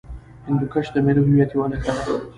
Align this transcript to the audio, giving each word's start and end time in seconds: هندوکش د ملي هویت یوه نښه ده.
هندوکش 0.47 0.87
د 0.93 0.97
ملي 1.05 1.21
هویت 1.25 1.49
یوه 1.55 1.67
نښه 1.71 1.91
ده. 2.05 2.05